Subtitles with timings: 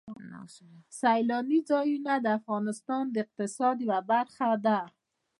[0.99, 4.79] سیلاني ځایونه د افغانستان د اقتصاد یوه برخه ده.